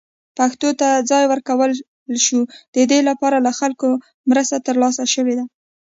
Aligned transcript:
پښتو 0.37 0.69
ته 0.81 0.87
ځای 1.09 1.23
ورکړل 1.27 1.71
شو، 2.25 2.39
د 2.75 2.77
دې 2.91 2.99
لپاره 3.09 3.37
له 3.45 3.51
خلکو 3.59 3.87
مرسته 4.29 4.57
ترلاسه 4.67 5.03
شوې 5.13 5.33
ده. 5.39 5.45